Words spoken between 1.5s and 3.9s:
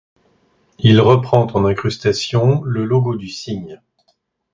en incrustation le logo du cygne.